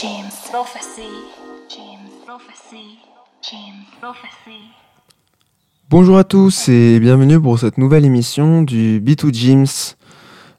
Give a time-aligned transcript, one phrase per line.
[0.00, 1.10] James Prophecy.
[1.68, 2.98] James Prophecy.
[3.42, 4.60] James Prophecy.
[5.90, 9.94] Bonjour à tous et bienvenue pour cette nouvelle émission du B2 Gyms.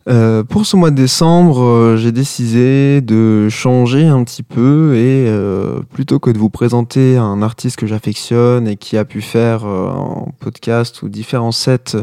[0.07, 5.27] Euh, pour ce mois de décembre, euh, j'ai décidé de changer un petit peu et
[5.27, 9.65] euh, plutôt que de vous présenter un artiste que j'affectionne et qui a pu faire
[9.65, 11.97] un podcast ou différents sets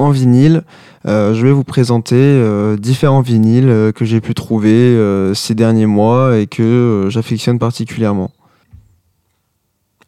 [0.00, 0.62] en vinyle,
[1.04, 2.42] je vais vous présenter
[2.78, 4.98] différents vinyles que j'ai pu trouver
[5.34, 8.30] ces derniers mois et que j'affectionne particulièrement.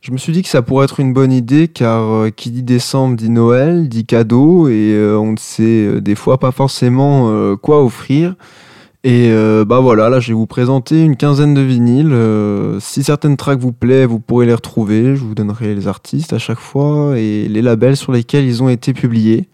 [0.02, 2.64] Je me suis dit que ça pourrait être une bonne idée car euh, qui dit
[2.64, 7.56] décembre dit Noël, dit cadeau et euh, on ne sait euh, des fois pas forcément
[7.58, 8.34] quoi offrir.
[9.04, 9.32] Et
[9.66, 12.14] bah voilà, là je vais vous présenter une quinzaine de vinyles.
[12.80, 15.16] si certaines tracks vous plaisent, vous pourrez les retrouver.
[15.16, 18.68] Je vous donnerai les artistes à chaque fois et les labels sur lesquels ils ont
[18.68, 19.48] été publiés.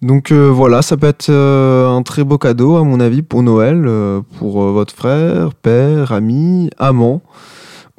[0.00, 3.88] Donc voilà, ça peut être un très beau cadeau à mon avis pour Noël,
[4.38, 7.20] pour votre frère, père, ami, amant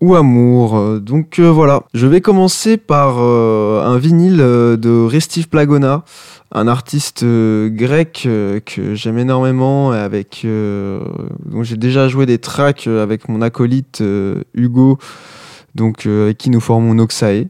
[0.01, 0.99] ou amour.
[0.99, 6.03] Donc euh, voilà, je vais commencer par euh, un vinyle euh, de Restif Plagona,
[6.51, 8.27] un artiste grec
[8.65, 14.01] que j'aime énormément, avec dont j'ai déjà joué des tracks avec mon acolyte
[14.55, 14.97] Hugo,
[15.75, 16.07] donc
[16.39, 17.49] qui nous formons Noxae.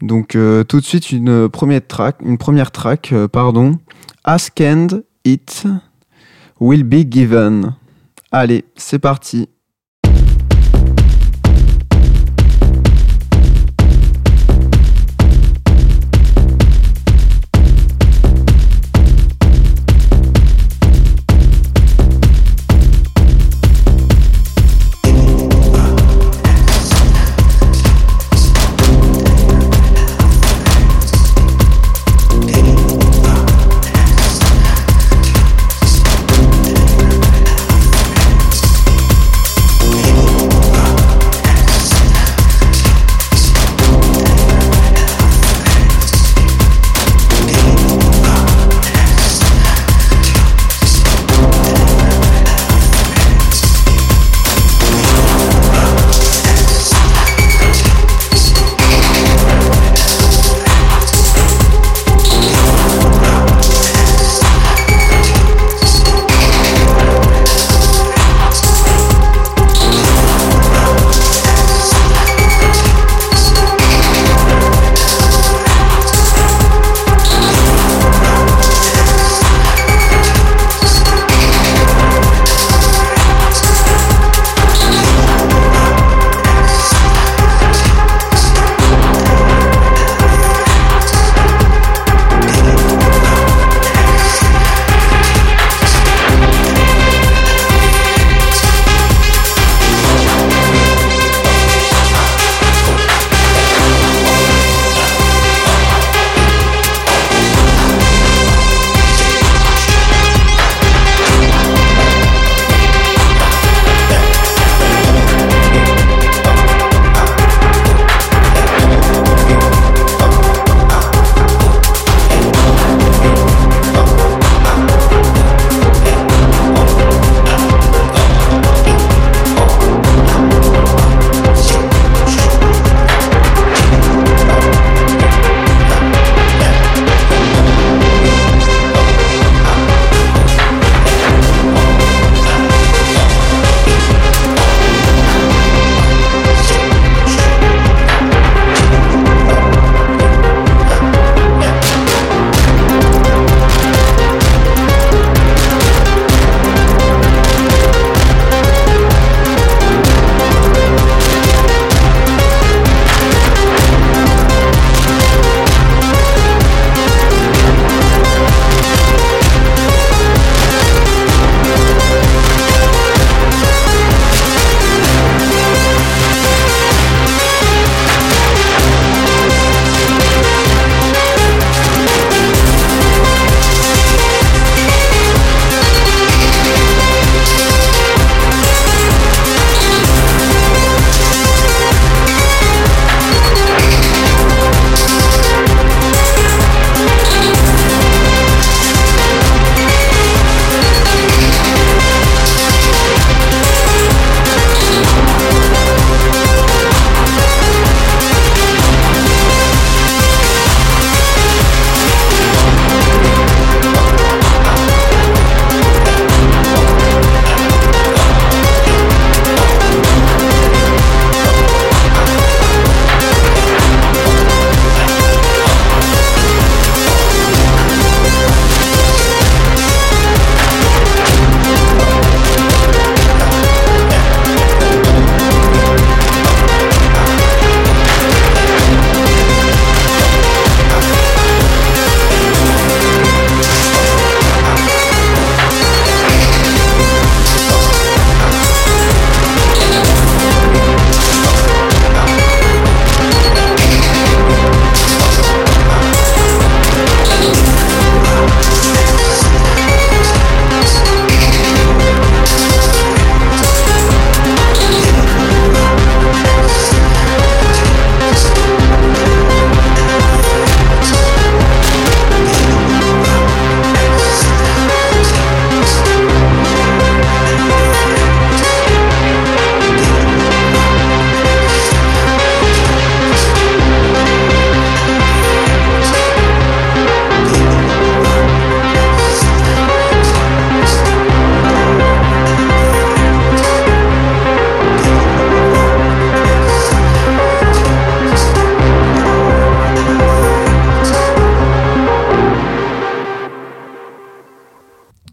[0.00, 3.78] Donc tout de suite une première track, une première track, pardon,
[4.24, 5.64] Ask and It
[6.58, 7.74] Will Be Given.
[8.32, 9.48] Allez, c'est parti.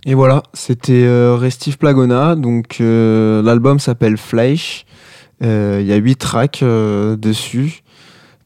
[0.09, 2.36] Et voilà, c'était euh, Restif Plagona.
[2.36, 4.86] Donc euh, l'album s'appelle Fleisch.
[5.44, 7.83] Euh, Il y a huit tracks dessus,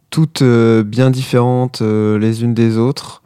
[0.10, 3.22] toutes bien différentes les unes des autres.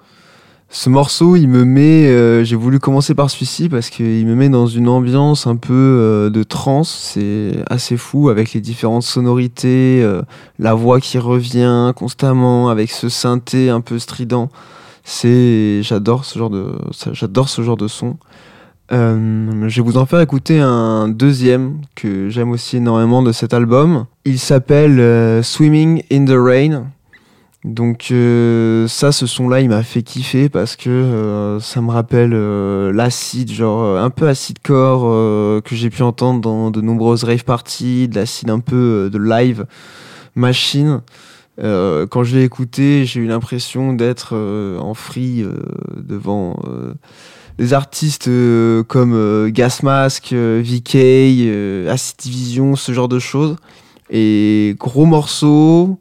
[0.70, 2.44] Ce morceau, il me met.
[2.44, 6.44] J'ai voulu commencer par celui-ci parce qu'il me met dans une ambiance un peu de
[6.44, 7.14] trance.
[7.14, 10.06] C'est assez fou avec les différentes sonorités,
[10.60, 14.50] la voix qui revient constamment avec ce synthé un peu strident.
[15.08, 16.74] C'est, j'adore ce genre de,
[17.12, 18.18] j'adore ce genre de son.
[18.92, 23.54] Euh, je vais vous en faire écouter un deuxième que j'aime aussi énormément de cet
[23.54, 24.08] album.
[24.26, 26.88] Il s'appelle euh, Swimming in the Rain.
[27.64, 32.32] Donc euh, ça, ce son-là, il m'a fait kiffer parce que ça me rappelle
[32.92, 38.08] l'acide, genre un peu acidcore euh, que j'ai pu entendre dans de nombreuses rave parties,
[38.08, 39.68] de l'acide un peu de live
[40.36, 41.02] machine.
[41.60, 45.54] Euh, quand je l'ai écouté, j'ai eu l'impression d'être euh, en free euh,
[45.96, 46.60] devant
[47.58, 48.30] des artistes
[48.88, 53.56] comme Gas Mask, euh, VK, Acid Division, ce genre de choses.
[54.10, 55.98] Et gros morceau,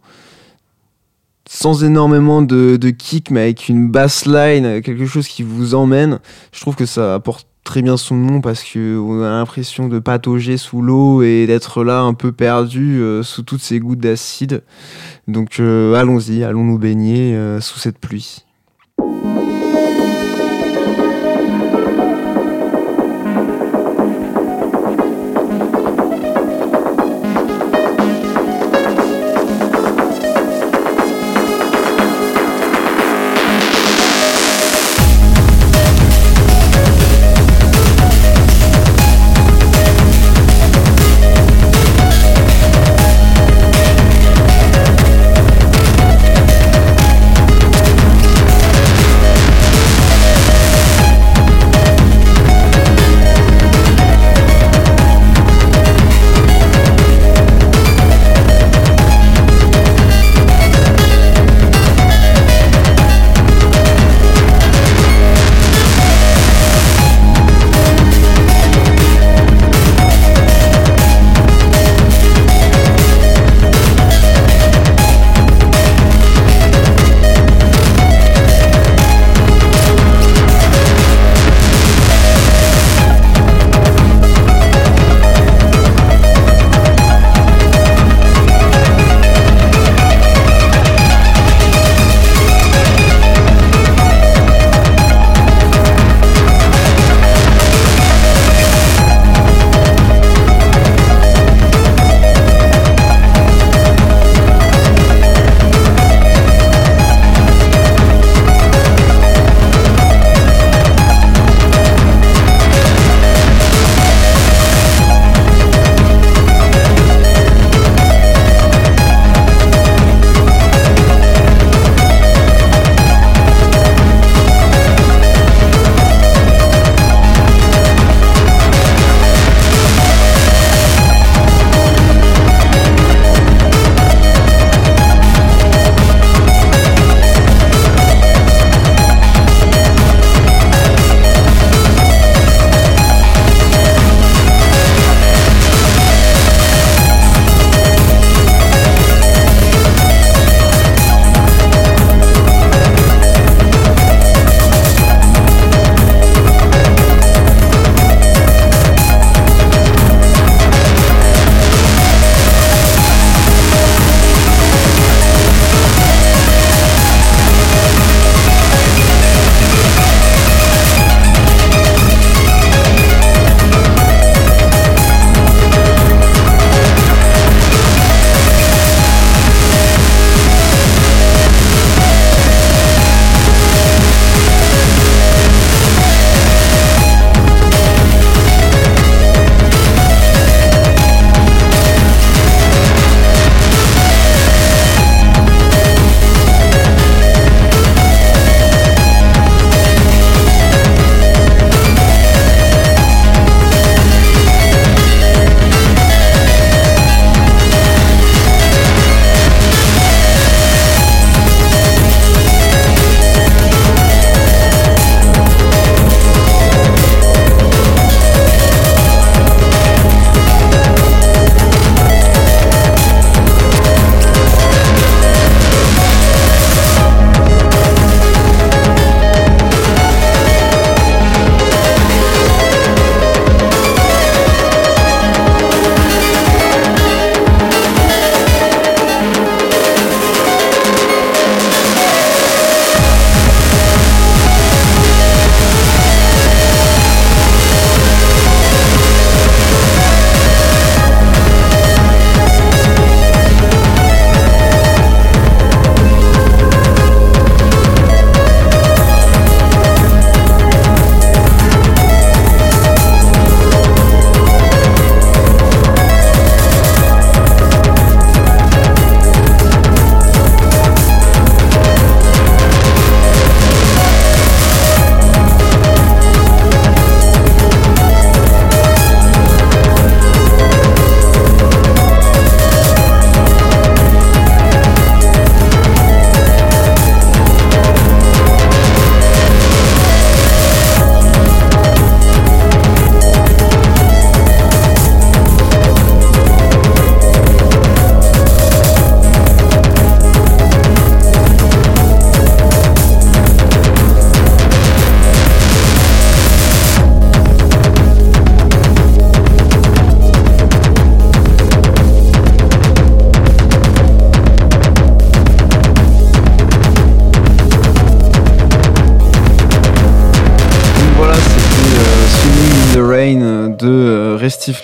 [1.48, 6.18] sans énormément de, kick, mais avec une bassline, quelque chose qui vous emmène.
[6.52, 9.98] Je trouve que ça apporte très bien son nom parce que on a l'impression de
[9.98, 14.62] patauger sous l'eau et d'être là un peu perdu sous toutes ces gouttes d'acide.
[15.26, 18.44] Donc euh, allons-y, allons nous baigner euh, sous cette pluie.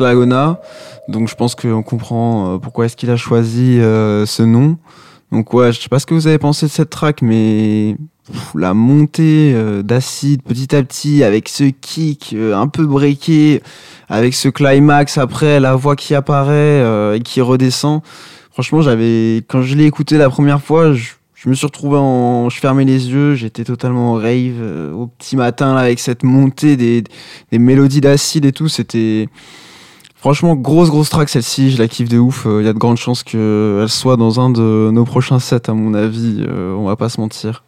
[0.00, 0.60] Lagona.
[1.08, 4.78] Donc je pense qu'on comprend pourquoi est-ce qu'il a choisi ce nom.
[5.32, 7.96] Donc ouais, je sais pas ce que vous avez pensé de cette track, mais
[8.54, 13.62] la montée d'acide petit à petit avec ce kick un peu breaké,
[14.08, 18.02] avec ce climax après, la voix qui apparaît et qui redescend.
[18.52, 22.50] Franchement, j'avais quand je l'ai écouté la première fois, je, me suis retrouvé en.
[22.50, 27.04] Je fermais les yeux, j'étais totalement rave euh, au petit matin avec cette montée des,
[27.52, 28.68] des mélodies d'acide et tout.
[28.68, 29.28] C'était.
[30.20, 32.42] Franchement, grosse, grosse track celle-ci, je la kiffe de ouf.
[32.44, 35.70] Il euh, y a de grandes chances qu'elle soit dans un de nos prochains sets,
[35.70, 36.44] à mon avis.
[36.46, 37.64] Euh, on va pas se mentir.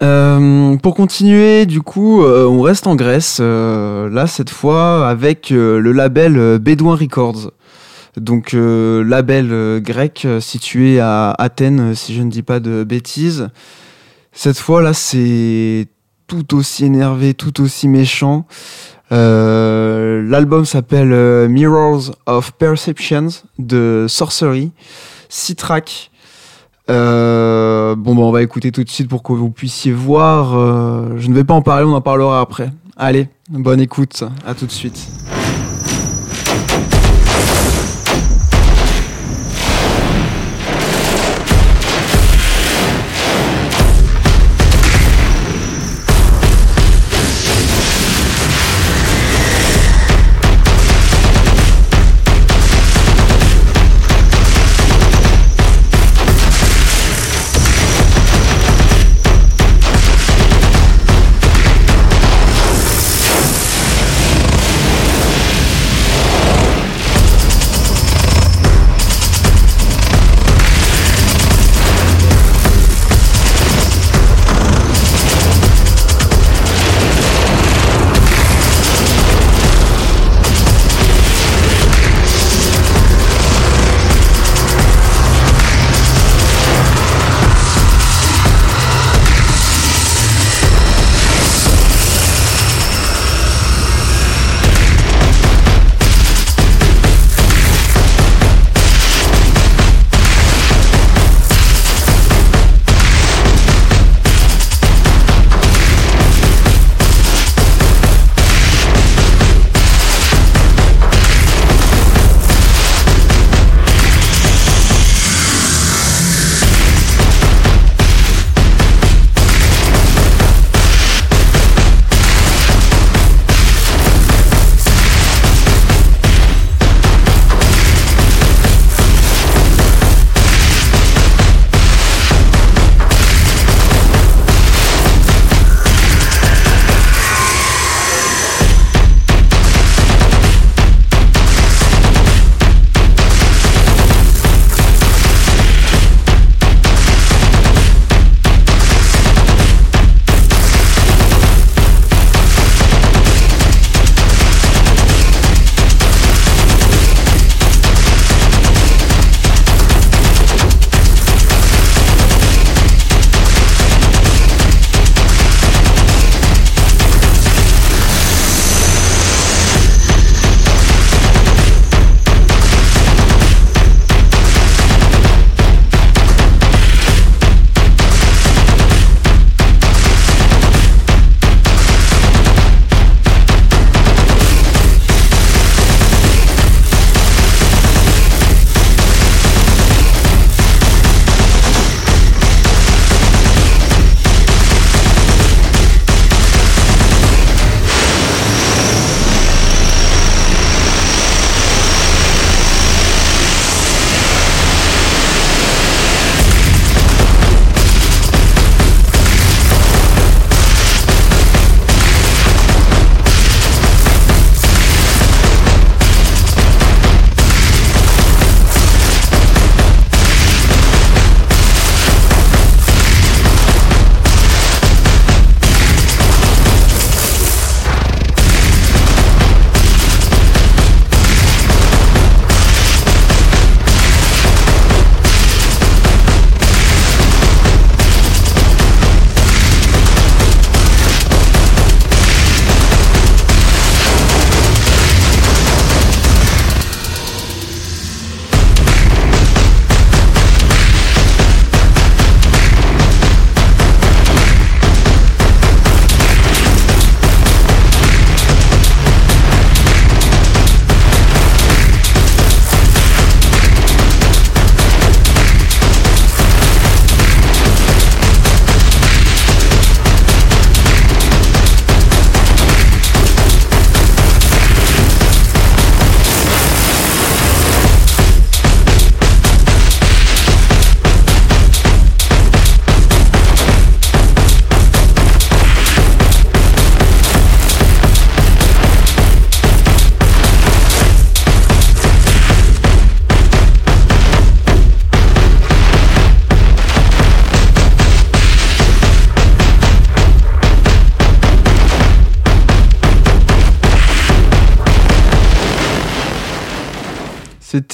[0.00, 3.40] pour continuer, du coup, on reste en Grèce.
[3.40, 7.50] là, cette fois, avec le label Bedouin Records.
[8.16, 12.82] Donc euh, label euh, grec euh, situé à Athènes, si je ne dis pas de
[12.82, 13.50] bêtises.
[14.32, 15.86] Cette fois là, c'est
[16.26, 18.46] tout aussi énervé, tout aussi méchant.
[19.10, 23.28] L'album s'appelle Mirrors of Perceptions
[23.58, 24.72] de Sorcery,
[25.28, 26.10] six tracks.
[26.88, 30.52] bon, bah, on va écouter tout de suite pour que vous puissiez voir.
[31.16, 32.70] je ne vais pas en parler, on en parlera après.
[32.96, 35.08] Allez, bonne écoute, à tout de suite.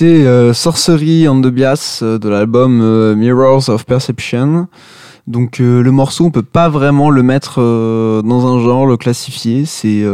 [0.03, 4.67] Euh, Sorcery and the Bias euh, de l'album euh, Mirrors of Perception.
[5.29, 9.67] Donc le morceau, on peut pas vraiment le mettre dans un genre, le classifier.
[9.67, 10.05] C'est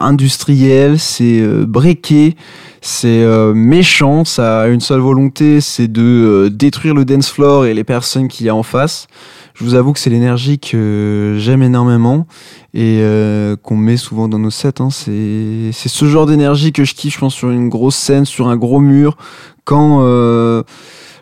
[0.00, 2.36] industriel, c'est breaké,
[2.80, 4.24] c'est méchant.
[4.24, 8.46] Ça a une seule volonté, c'est de détruire le dance floor et les personnes qu'il
[8.46, 9.06] y a en face.
[9.54, 12.26] Je vous avoue que c'est l'énergie que j'aime énormément
[12.72, 14.80] et euh, qu'on met souvent dans nos sets.
[14.80, 14.88] Hein.
[14.90, 18.56] C'est ce genre d'énergie que je kiffe, je pense, sur une grosse scène, sur un
[18.56, 19.16] gros mur,
[19.64, 20.62] quand euh,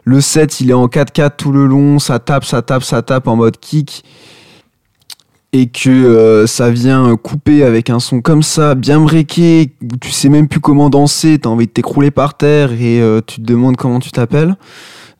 [0.04, 3.26] le set il est en 4-4 tout le long, ça tape, ça tape, ça tape
[3.26, 4.04] en mode kick
[5.52, 10.28] et que euh, ça vient couper avec un son comme ça, bien breaké, tu sais
[10.28, 13.98] même plus comment danser, t'as envie de t'écrouler par terre et tu te demandes comment
[13.98, 14.54] tu t'appelles.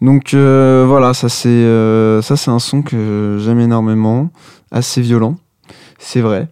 [0.01, 4.31] Donc euh, voilà, ça c'est euh, ça c'est un son que j'aime énormément,
[4.71, 5.37] assez violent,
[5.99, 6.49] c'est vrai.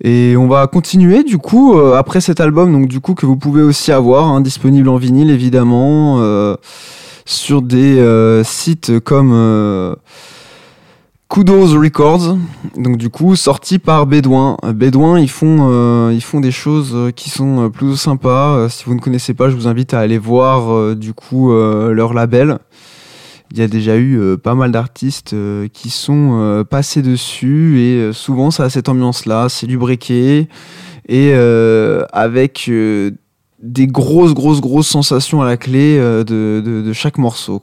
[0.00, 3.36] Et on va continuer du coup euh, après cet album, donc du coup que vous
[3.36, 6.22] pouvez aussi avoir, hein, disponible en vinyle évidemment,
[7.26, 9.96] sur des sites comme
[11.28, 12.38] Kudos Records,
[12.76, 14.56] donc du coup sorti par Bédouin.
[14.72, 18.68] Bédouin, ils font ils font des choses qui sont plutôt sympas.
[18.68, 22.60] si vous ne connaissez pas, je vous invite à aller voir du coup leur label.
[23.50, 25.34] Il y a déjà eu pas mal d'artistes
[25.72, 30.48] qui sont passés dessus et souvent ça a cette ambiance là, c'est du breaké
[31.08, 31.32] et
[32.12, 32.70] avec
[33.62, 37.62] des grosses grosses grosses sensations à la clé de, chaque morceau.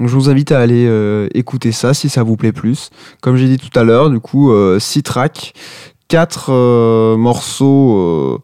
[0.00, 2.90] Donc je vous invite à aller euh, écouter ça si ça vous plaît plus.
[3.20, 5.54] Comme j'ai dit tout à l'heure, du coup, 6 euh, tracks,
[6.08, 8.42] 4 euh, morceaux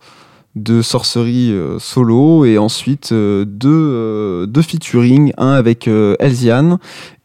[0.57, 6.79] de sorcerie solo et ensuite deux, deux featuring, un avec Elzian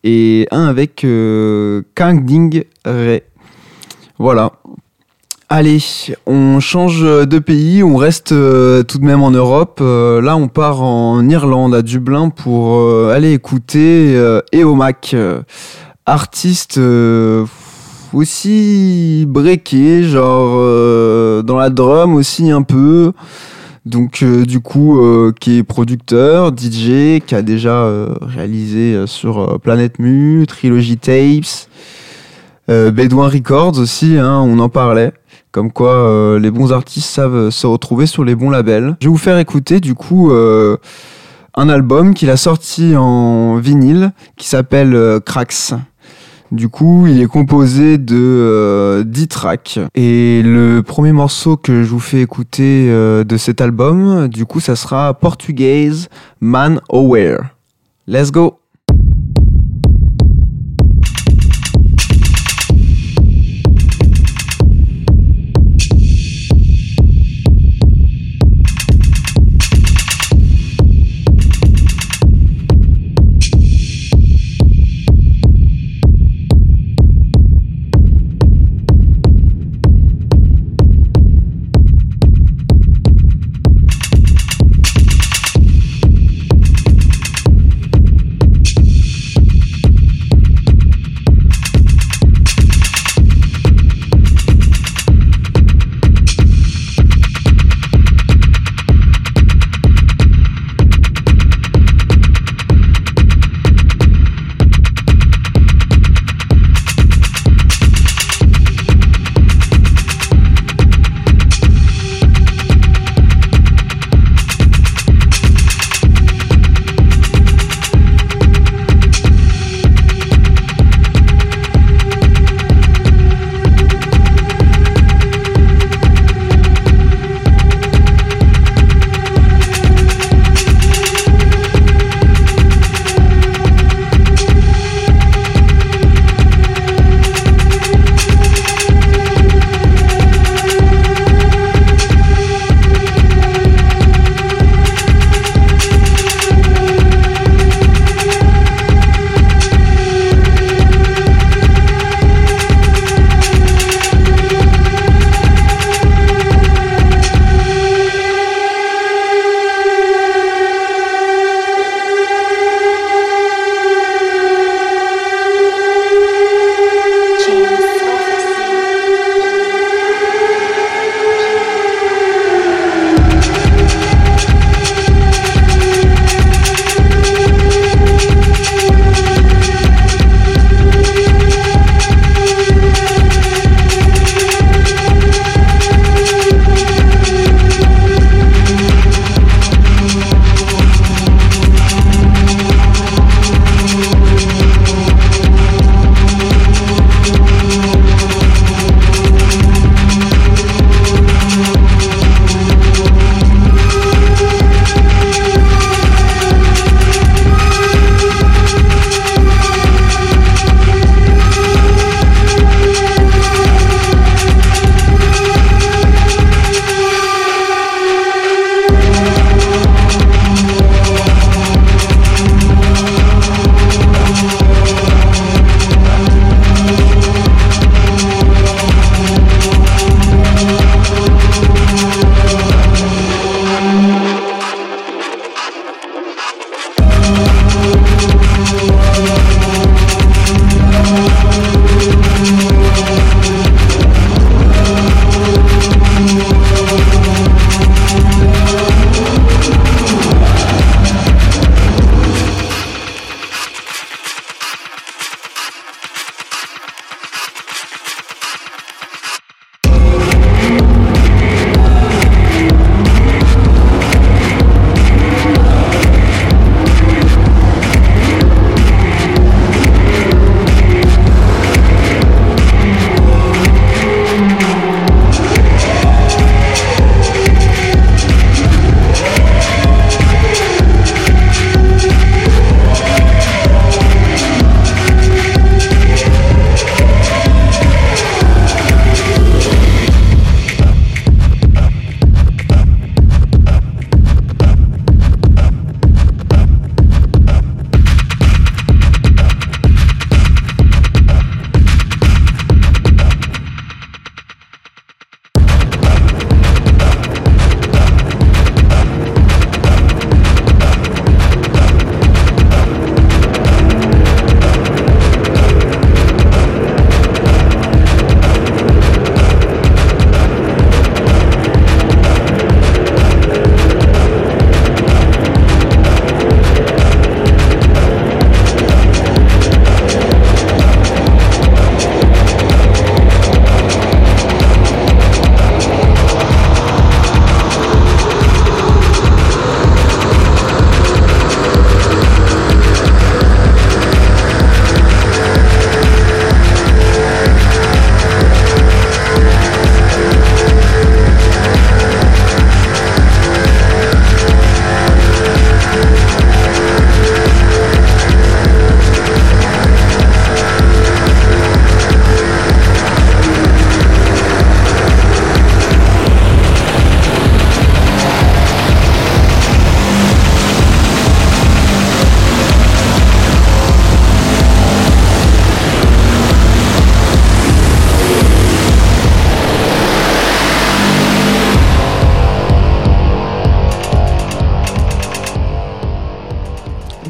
[0.04, 1.06] et un avec
[1.96, 3.24] Kang Ding Ray.
[4.18, 4.54] Voilà.
[5.48, 5.78] Allez,
[6.26, 9.78] on change de pays, on reste euh, tout de même en Europe.
[9.80, 14.20] Euh, là, on part en Irlande, à Dublin, pour euh, aller écouter
[14.52, 15.16] Eomac,
[16.08, 16.80] artiste
[18.12, 20.56] aussi breaké, genre
[21.44, 23.12] dans la drum aussi un peu.
[23.86, 25.00] Donc du coup,
[25.40, 27.88] qui est producteur, DJ, qui a déjà
[28.22, 31.70] réalisé sur Planet Mu, Trilogy Tapes,
[32.68, 35.14] Bedouin Records aussi, hein, on en parlait.
[35.56, 38.98] Comme quoi, euh, les bons artistes savent se retrouver sur les bons labels.
[39.00, 40.76] Je vais vous faire écouter du coup euh,
[41.54, 45.72] un album qu'il a sorti en vinyle qui s'appelle euh, Cracks.
[46.56, 49.80] Du coup, il est composé de 10 tracks.
[49.94, 54.76] Et le premier morceau que je vous fais écouter de cet album, du coup, ça
[54.76, 56.08] sera Portugaise
[56.40, 57.50] Man Aware.
[58.08, 58.60] Let's go!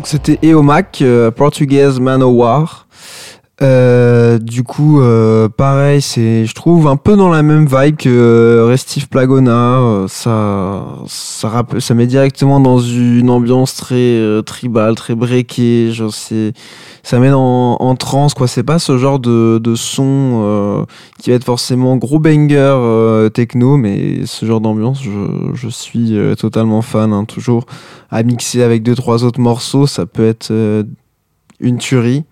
[0.06, 2.86] C'était Eomac, euh, Portuguese Manowar.
[3.63, 4.05] Euh,
[4.56, 8.65] du coup, euh, pareil, c'est, je trouve un peu dans la même vibe que euh,
[8.68, 9.52] Restif Plagona.
[9.52, 15.91] Euh, ça, ça, met directement dans une ambiance très euh, tribale, très breakée.
[15.91, 16.54] Genre, c'est,
[17.04, 18.48] ça met en, en transe, quoi.
[18.48, 20.86] C'est pas ce genre de, son
[21.20, 27.12] qui va être forcément gros banger techno, mais ce genre d'ambiance, je, suis totalement fan.
[27.12, 27.26] hein.
[27.26, 27.65] toujours
[28.10, 30.54] à mixer avec deux trois autres morceaux, ça peut être
[31.60, 32.24] une tuerie.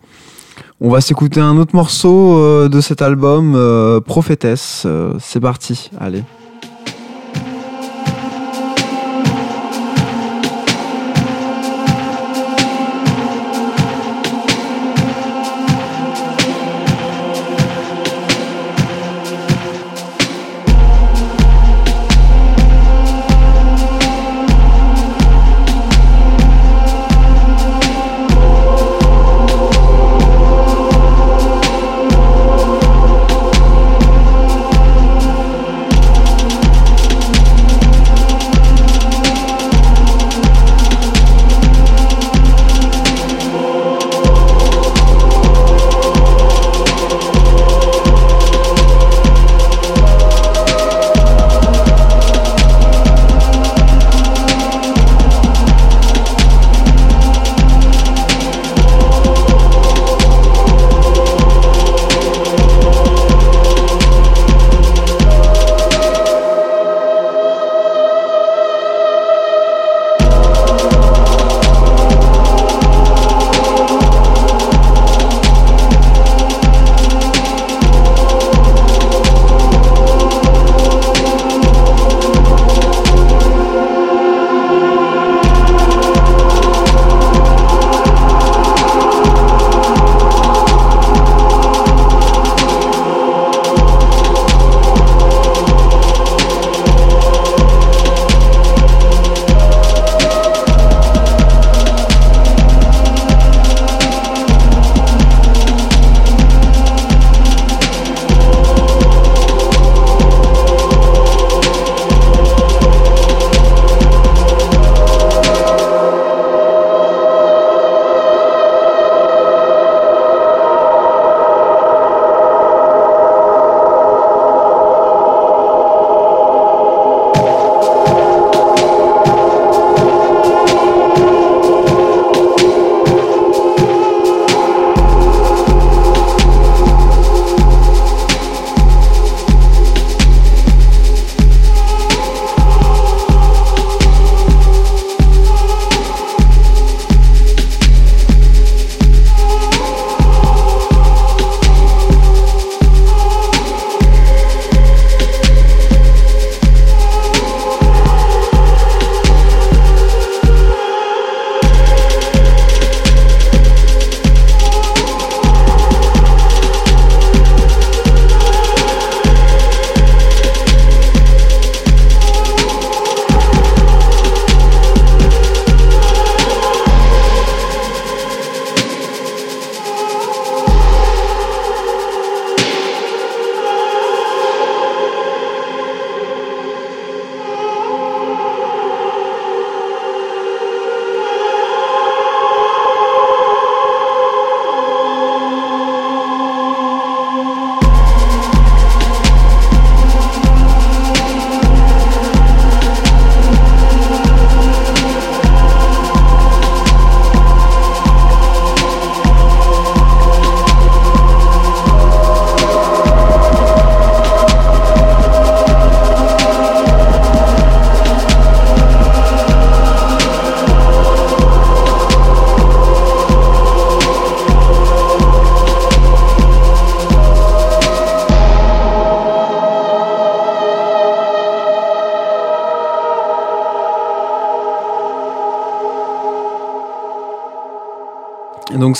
[0.85, 4.83] On va s'écouter un autre morceau euh, de cet album, euh, Prophétesse.
[4.85, 6.23] Euh, c'est parti, allez.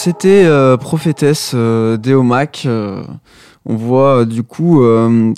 [0.04, 2.64] C'était euh, Prophétesse euh, d'Eomac.
[2.66, 3.02] euh,
[3.66, 4.84] on voit du coup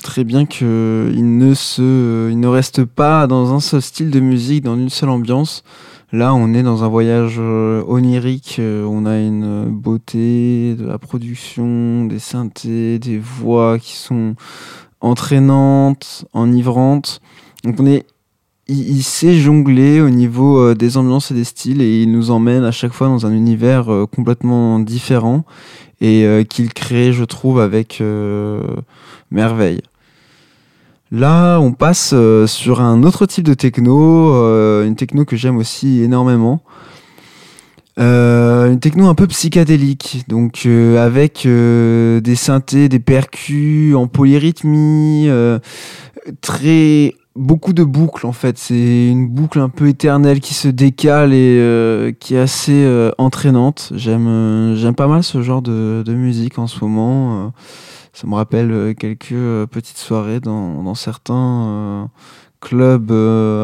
[0.02, 4.18] très bien que il ne se, il ne reste pas dans un seul style de
[4.18, 5.62] musique, dans une seule ambiance.
[6.10, 8.60] Là, on est dans un voyage onirique.
[8.60, 14.34] on a une beauté de la production, des synthés, des voix qui sont
[15.00, 17.20] entraînantes, enivrantes.
[17.62, 18.06] Donc on est
[18.68, 22.64] il, sait jongler au niveau euh, des ambiances et des styles et il nous emmène
[22.64, 25.44] à chaque fois dans un univers euh, complètement différent
[26.00, 28.02] et euh, qu'il crée, je trouve, avec
[29.30, 29.80] merveille.
[31.12, 32.14] Là, on passe
[32.46, 34.32] sur un autre type de techno,
[34.82, 36.60] une techno que j'aime aussi énormément.
[37.96, 45.30] une techno un peu psychédélique, donc avec des synthés, des percus en polyrythmie,
[46.40, 48.58] très beaucoup de boucles en fait.
[48.58, 53.10] C'est une boucle un peu éternelle qui se décale et euh, qui est assez euh,
[53.18, 53.92] entraînante.
[53.94, 57.52] J'aime euh, j'aime pas mal ce genre de, de musique en ce moment.
[58.12, 62.10] ça me rappelle quelques petites soirées dans, dans certains
[62.60, 63.12] clubs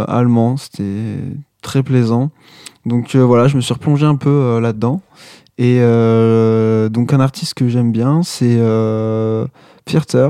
[0.09, 0.57] allemands.
[0.57, 1.19] C'était
[1.63, 2.31] très plaisant.
[2.85, 5.01] Donc voilà, je me suis replongé un peu là-dedans.
[5.59, 5.81] Et
[6.91, 8.59] donc un artiste que j'aime bien, c'est
[9.89, 10.29] Fierter,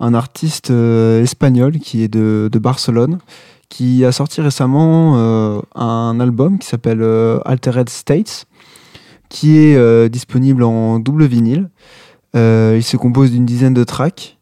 [0.00, 3.18] un artiste euh, espagnol qui est de, Barcelone,
[3.68, 8.46] qui a sorti récemment euh, un album qui s'appelle euh, Altered States,
[9.28, 11.68] qui est disponible en double vinyle.
[12.34, 14.38] il se compose d'une dizaine de tracks.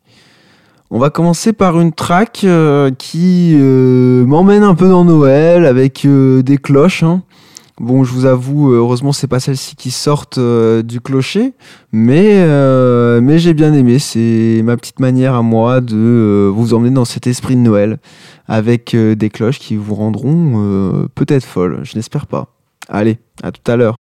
[0.91, 2.45] On va commencer par une track
[2.99, 7.03] qui m'emmène un peu dans Noël avec des cloches.
[7.05, 7.23] Hein.
[7.83, 11.53] Bon, je vous avoue, euh, heureusement, c'est pas celle-ci qui sortent euh, du clocher,
[11.91, 13.99] mais, euh, mais j'ai bien aimé.
[13.99, 17.99] C'est ma petite manière à moi de vous emmener dans cet esprit de Noël
[18.47, 21.81] avec des cloches qui vous rendront peut-être folles.
[21.83, 22.55] Je n'espère pas.
[22.89, 23.97] Allez, à tout à l'heure.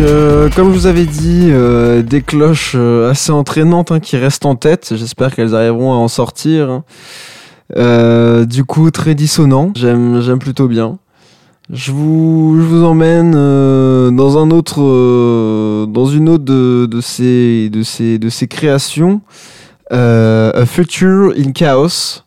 [0.00, 4.46] Euh, comme je vous avais dit, euh, des cloches euh, assez entraînantes hein, qui restent
[4.46, 4.92] en tête.
[4.94, 6.70] J'espère qu'elles arriveront à en sortir.
[6.70, 8.44] hein.
[8.44, 9.72] Du coup, très dissonant.
[9.74, 10.98] J'aime, plutôt bien.
[11.70, 14.80] Je vous, emmène dans un autre,
[15.86, 19.20] dans une autre de, de ces, de ces, de ces créations.
[19.90, 22.22] A Future in Chaos.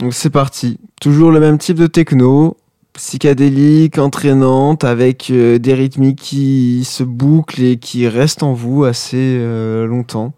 [0.00, 0.78] Donc c'est parti.
[1.00, 2.56] Toujours le même type de techno,
[2.96, 9.36] psychédélique, entraînante, avec euh, des rythmiques qui se bouclent et qui restent en vous assez
[9.38, 10.32] euh, longtemps.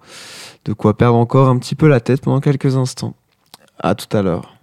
[0.65, 3.15] De quoi perdre encore un petit peu la tête pendant quelques instants.
[3.79, 4.55] À tout à l'heure.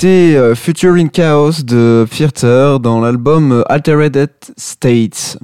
[0.00, 5.36] C'était euh, Future in Chaos de Theater dans l'album euh, Altered States.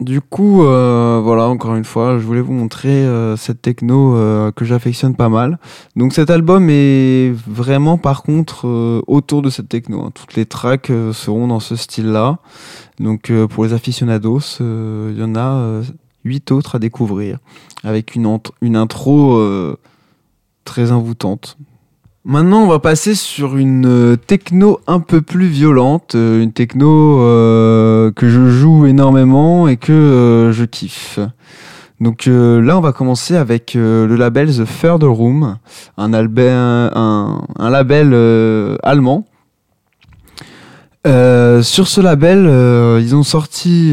[0.00, 4.16] Du coup, euh, voilà, encore une fois, je voulais vous montrer cette techno
[4.56, 5.60] que j'affectionne pas mal.
[5.94, 8.66] Donc cet album est vraiment par contre
[9.06, 10.00] autour de cette techno.
[10.00, 10.10] Hein.
[10.12, 12.38] Toutes les tracks seront dans ce style-là.
[12.98, 15.82] Donc pour les aficionados, il y en a
[16.24, 17.38] huit autres à découvrir
[17.84, 19.40] avec une, une intro
[20.64, 21.56] très envoûtante.
[22.24, 27.20] Maintenant, on va passer sur une euh, techno un peu plus violente, euh, une techno
[27.20, 31.18] euh, que je joue énormément et que je kiffe.
[32.00, 35.58] Donc là, on va commencer avec le label The Third Room,
[35.96, 36.08] un,
[37.70, 38.12] label
[38.82, 39.24] allemand.
[41.04, 43.92] sur ce label, ils ont sorti,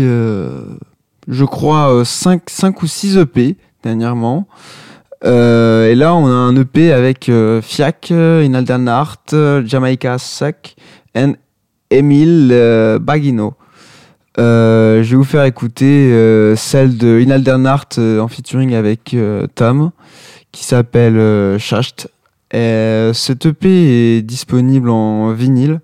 [1.27, 4.47] je crois, 5, 5 ou 6 EP dernièrement.
[5.26, 9.17] Euh, et là, on a un EP avec euh, Fiac, Inaldernart,
[9.65, 10.76] Jamaica Suck
[11.15, 11.26] et
[11.89, 13.55] Emile euh, Bagino.
[14.38, 16.09] je vais vous faire écouter
[16.55, 19.15] celle de en featuring avec
[19.55, 19.91] Tom,
[20.51, 22.09] qui s'appelle Shacht.
[22.51, 23.67] Et cet EP
[24.17, 25.82] est disponible en vinyle.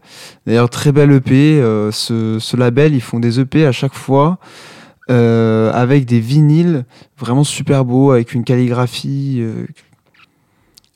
[0.47, 1.59] D'ailleurs, très bel EP.
[1.91, 4.39] ce, label, ils font des EP à chaque fois.
[5.12, 6.84] Euh, avec des vinyles
[7.20, 9.38] vraiment super beaux, avec une calligraphie.
[9.39, 9.68] Euh,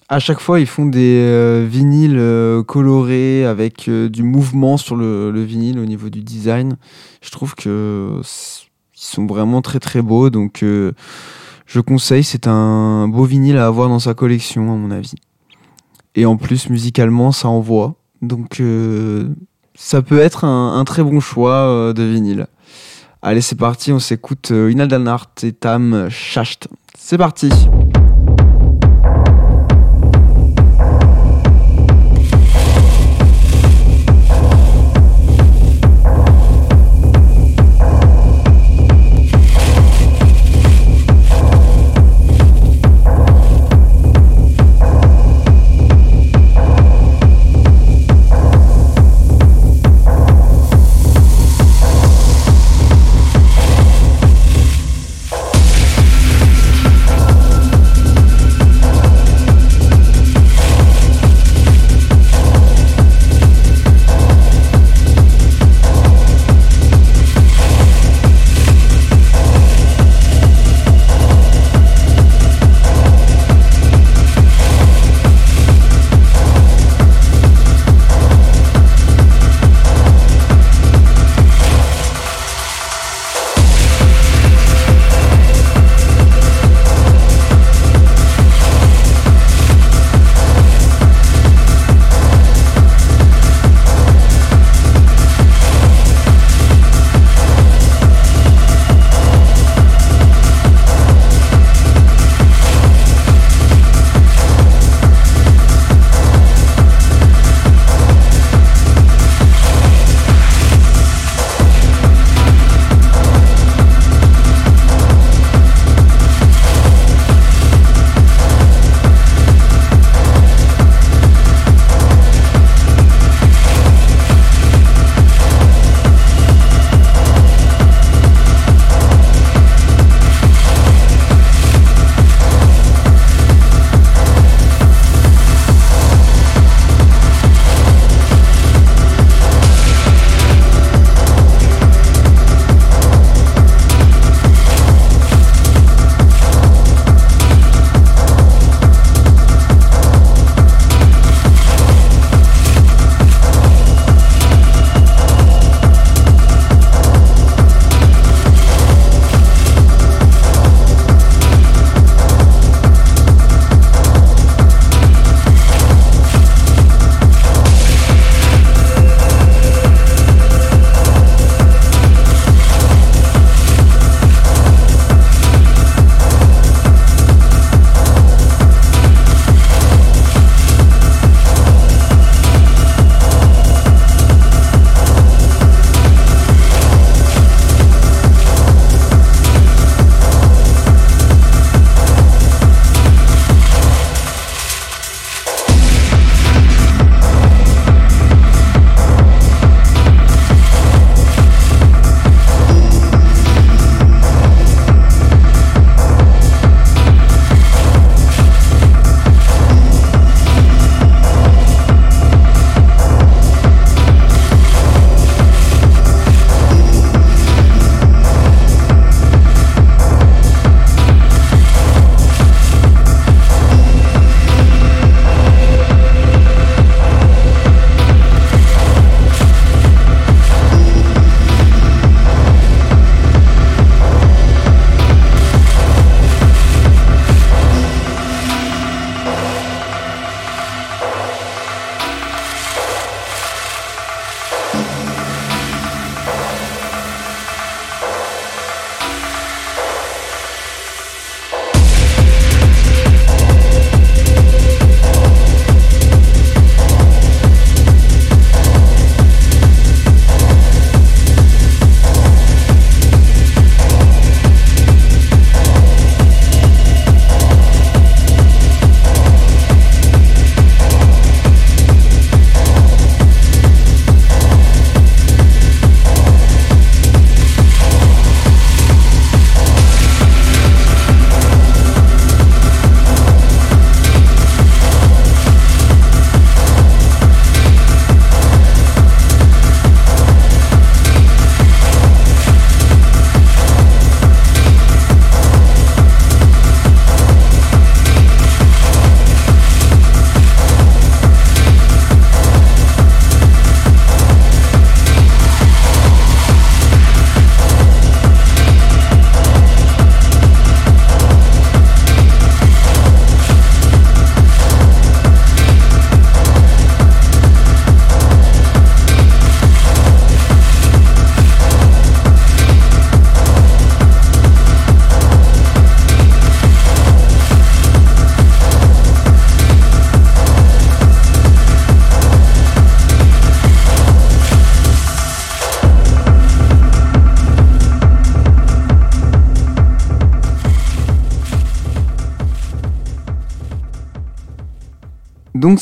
[0.08, 5.78] à chaque fois, ils font des euh, vinyles colorés avec du mouvement sur le, vinyle
[5.78, 6.78] au niveau du design.
[7.22, 12.24] Je trouve que ils sont vraiment très très beaux, donc je conseille.
[12.24, 15.14] C'est un beau vinyle à avoir dans sa collection, à mon avis.
[16.16, 17.94] Et en plus, musicalement, ça envoie.
[18.24, 18.64] Donc,
[19.76, 22.48] ça peut être un très bon choix de vinyle.
[23.22, 26.70] Allez, c'est parti, on s'écoute euh, Inaldanart et Tam Shacht.
[26.98, 27.50] C'est parti!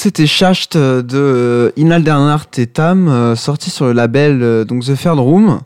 [0.07, 5.59] C'était Shacht de Inaldernart et Tam, sorti sur le label donc The Third Room.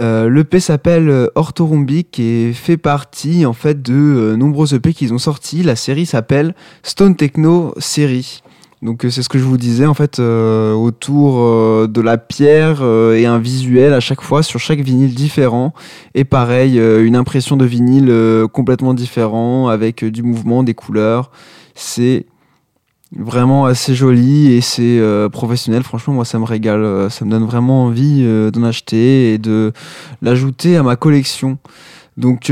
[0.00, 5.62] Euh, L'EP s'appelle Orthorhombic et fait partie en fait de nombreux EP qu'ils ont sortis.
[5.62, 8.40] La série s'appelle Stone Techno Série.
[8.80, 13.38] Donc c'est ce que je vous disais en fait autour de la pierre et un
[13.38, 15.74] visuel à chaque fois sur chaque vinyle différent
[16.14, 18.10] et pareil une impression de vinyle
[18.54, 21.30] complètement différent avec du mouvement, des couleurs.
[21.74, 22.24] C'est
[23.14, 25.82] vraiment assez joli et c'est euh, professionnel.
[25.82, 26.84] Franchement, moi, ça me régale.
[26.84, 29.72] Euh, ça me donne vraiment envie euh, d'en acheter et de
[30.22, 31.58] l'ajouter à ma collection.
[32.16, 32.44] Donc,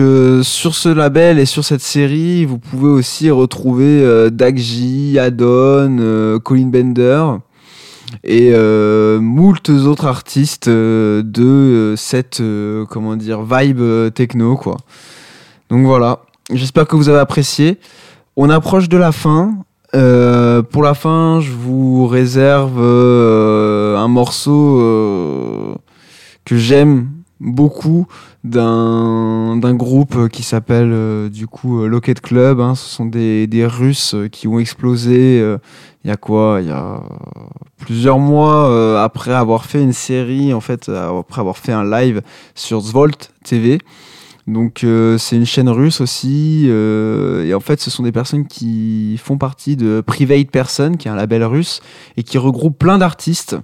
[0.42, 7.24] sur ce label et sur cette série, vous pouvez aussi retrouver Dagji, Adon, Colin Bender
[8.24, 8.52] et
[9.18, 12.42] moult autres artistes de cette
[12.90, 14.76] comment dire vibe techno quoi.
[15.70, 16.20] Donc voilà,
[16.52, 17.78] j'espère que vous avez apprécié.
[18.36, 19.64] On approche de la fin.
[19.94, 25.74] Euh, pour la fin, je vous réserve euh, un morceau euh,
[26.44, 28.06] que j'aime beaucoup
[28.42, 32.60] d'un groupe qui s'appelle du coup Locket Club.
[32.60, 32.74] Hein.
[32.74, 35.38] Ce sont des, des, Russes qui ont explosé
[36.04, 37.02] il y a quoi Il y a
[37.78, 42.22] plusieurs mois après avoir fait une série, en fait, après avoir fait un live
[42.54, 43.78] sur Zvolt TV.
[44.46, 48.46] Donc euh, c'est une chaîne russe aussi euh, et en fait ce sont des personnes
[48.46, 51.80] qui font partie de Private Person qui est un label russe
[52.18, 53.56] et qui regroupe plein d'artistes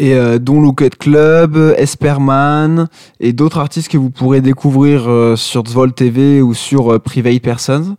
[0.00, 2.88] et euh, dont Lookout Club, Esperman
[3.20, 7.96] et d'autres artistes que vous pourrez découvrir sur Zvol TV ou sur Private Person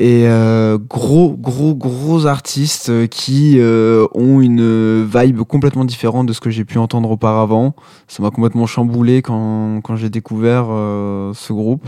[0.00, 6.32] et euh, gros gros gros artistes euh, qui euh, ont une vibe complètement différente de
[6.32, 7.74] ce que j'ai pu entendre auparavant.
[8.08, 10.68] Ça m'a complètement chamboulé quand, quand j'ai découvert
[11.34, 11.86] ce groupe.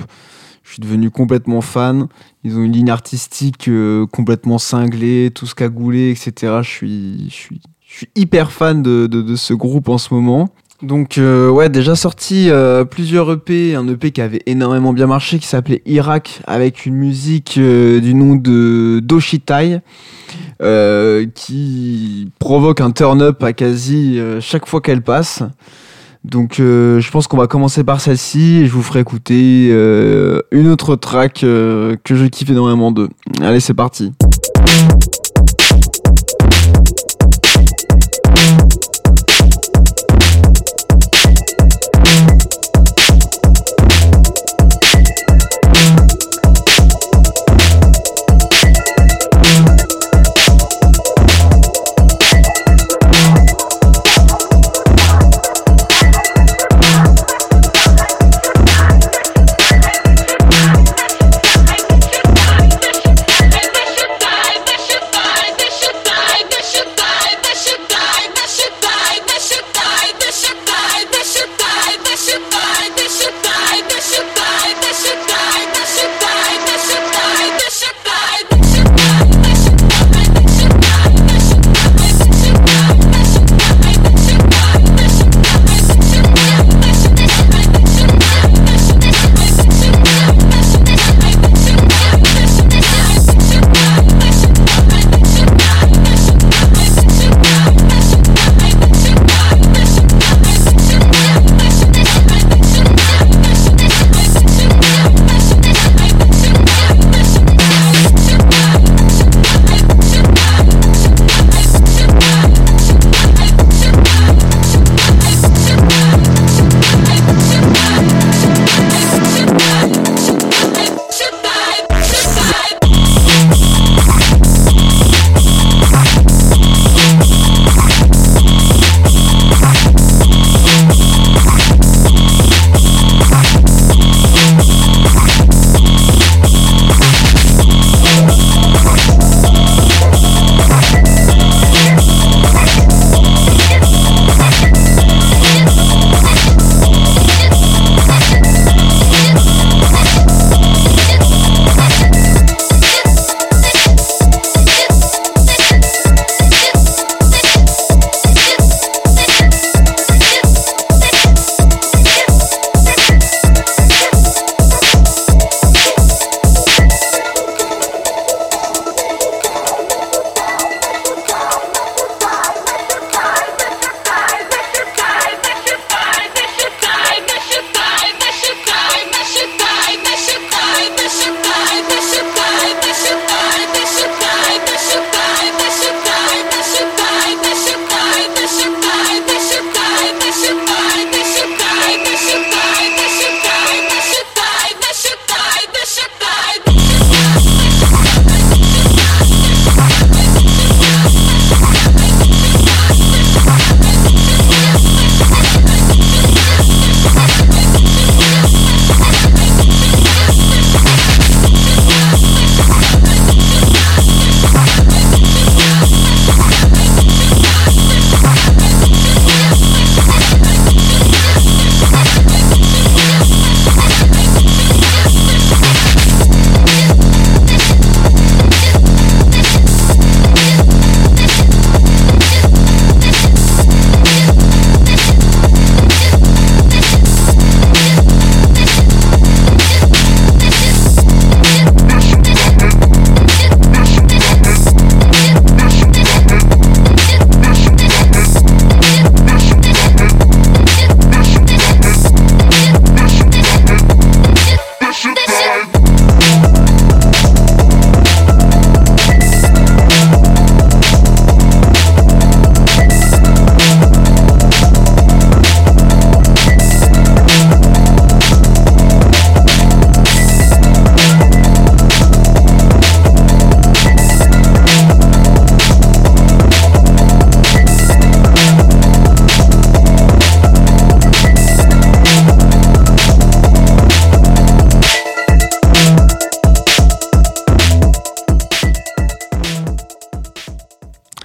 [0.62, 2.06] Je suis devenu complètement fan.
[2.44, 3.70] Ils ont une ligne artistique
[4.12, 6.58] complètement cinglée, tous cagoulés, etc.
[6.62, 10.50] Je suis, je suis, je suis hyper fan de ce groupe en ce moment.
[10.82, 15.38] Donc euh, ouais, déjà sorti euh, plusieurs EP, un EP qui avait énormément bien marché,
[15.38, 19.78] qui s'appelait Irak, avec une musique euh, du nom de Doshitai,
[21.34, 25.42] qui provoque un turn-up à quasi chaque fois qu'elle passe.
[26.24, 29.70] Donc je pense qu'on va commencer par celle-ci et je vous ferai écouter
[30.52, 33.08] une autre track que je kiffe énormément d'eux.
[33.40, 34.12] Allez, c'est parti.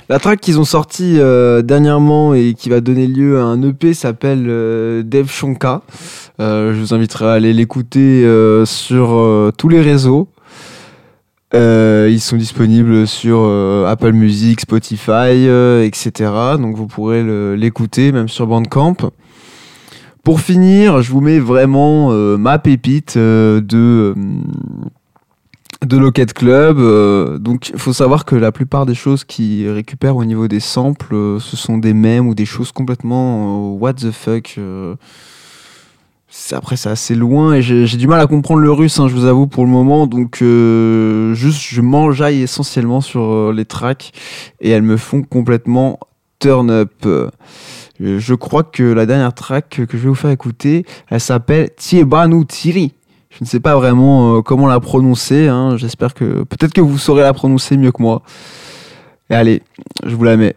[0.10, 3.94] La track qu'ils ont sorti euh, dernièrement et qui va donner lieu à un EP
[3.94, 5.82] s'appelle euh, Dev Shonka.
[6.40, 8.24] Euh, je vous inviterai à aller l'écouter
[8.66, 10.30] sur tous les réseaux.
[11.54, 13.44] Ils sont disponibles sur
[13.86, 15.50] Apple Music, Spotify,
[15.84, 16.32] etc.
[16.58, 19.12] Donc vous pourrez l'écouter même sur Bandcamp.
[20.24, 24.16] Pour finir, je vous mets vraiment ma pépite de
[25.86, 26.80] de Locket Club.
[26.80, 30.60] euh, donc, il faut savoir que la plupart des choses qu'ils récupèrent au niveau des
[30.60, 34.60] samples, euh, ce sont des mèmes ou des choses complètement euh, what the fuck.
[36.52, 39.26] après, c'est assez loin et j'ai du mal à comprendre le russe, hein, je vous
[39.26, 40.08] avoue, pour le moment.
[40.08, 44.12] Donc, juste, je m'enjaille essentiellement sur les tracks
[44.60, 46.00] et elles me font complètement
[46.40, 46.92] turn up.
[48.00, 52.46] Je crois que la dernière track que je vais vous faire écouter, elle s'appelle Tiebanu
[52.46, 52.94] Tiri.
[53.38, 55.48] Je ne sais pas vraiment euh, comment la prononcer.
[55.48, 55.78] hein.
[55.78, 58.24] J'espère que peut-être que vous saurez la prononcer mieux que moi.
[59.30, 59.62] Et allez,
[60.06, 60.56] je vous la mets.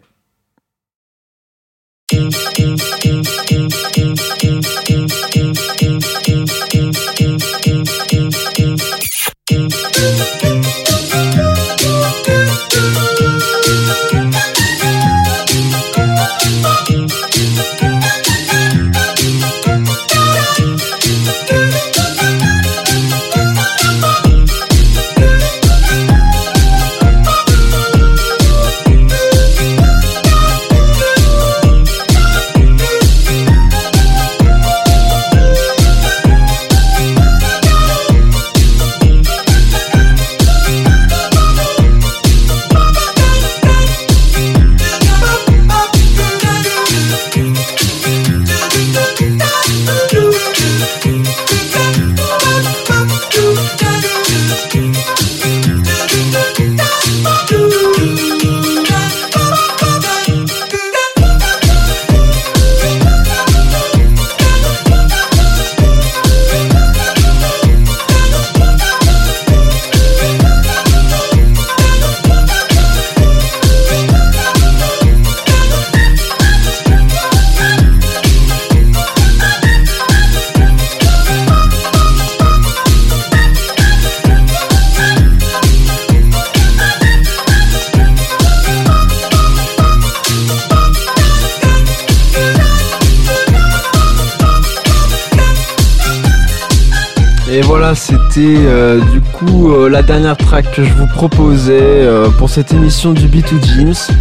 [99.91, 104.15] La dernière track que je vous proposais euh, pour cette émission du B2 Gyms.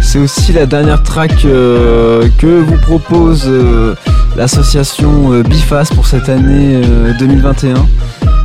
[0.00, 3.94] C'est aussi la dernière track euh, que vous propose euh,
[4.36, 7.74] l'association Bifas pour cette année euh, 2021.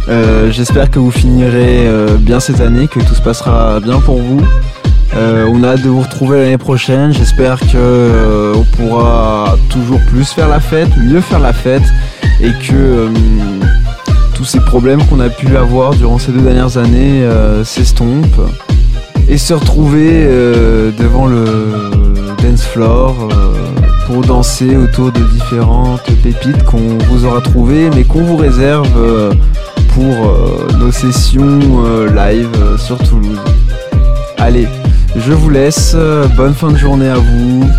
[0.10, 1.88] Euh, J'espère que vous finirez
[2.20, 4.42] bien cette année, que tout se passera bien pour vous.
[5.14, 7.14] On a hâte de vous retrouver l'année prochaine.
[7.14, 11.84] J'espère que on pourra toujours plus faire la fête, mieux faire la fête,
[12.42, 13.10] et que
[14.42, 18.42] tous ces problèmes qu'on a pu avoir durant ces deux dernières années euh, s'estompent
[19.30, 21.46] et se retrouver euh, devant le
[22.42, 23.54] dance floor euh,
[24.08, 29.36] pour danser autour de différentes pépites qu'on vous aura trouvées mais qu'on vous réserve
[29.94, 30.16] pour
[30.80, 31.60] nos sessions
[32.16, 33.38] live sur Toulouse.
[34.39, 34.68] Allez,
[35.18, 35.96] je vous laisse,
[36.36, 37.70] bonne fin de journée à vous,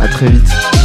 [0.00, 0.83] à très vite.